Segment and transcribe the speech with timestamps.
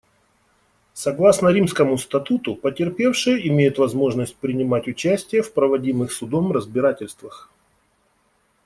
[0.95, 7.51] Согласно Римскому статуту, потерпевшие имеют возможность принимать участие в проводимых Судом разбирательствах.